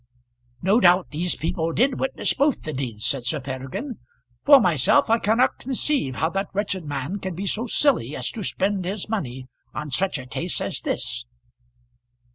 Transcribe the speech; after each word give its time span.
"No 0.63 0.79
doubt 0.79 1.11
these 1.11 1.35
people 1.35 1.71
did 1.73 1.99
witness 1.99 2.33
both 2.33 2.63
the 2.63 2.73
deeds," 2.73 3.05
said 3.05 3.23
Sir 3.23 3.39
Peregrine. 3.39 3.99
"For 4.43 4.59
myself, 4.59 5.11
I 5.11 5.19
cannot 5.19 5.59
conceive 5.59 6.15
how 6.15 6.31
that 6.31 6.47
wretched 6.53 6.85
man 6.85 7.19
can 7.19 7.35
be 7.35 7.45
so 7.45 7.67
silly 7.67 8.15
as 8.15 8.31
to 8.31 8.41
spend 8.41 8.85
his 8.85 9.07
money 9.09 9.45
on 9.75 9.91
such 9.91 10.17
a 10.17 10.25
case 10.25 10.59
as 10.59 10.81
this." 10.81 11.27